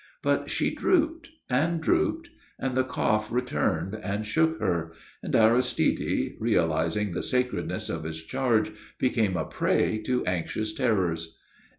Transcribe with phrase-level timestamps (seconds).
[0.23, 7.11] But she drooped and drooped, and the cough returned and shook her; and Aristide, realizing
[7.11, 11.37] the sacredness of his charge, became a prey to anxious terrors.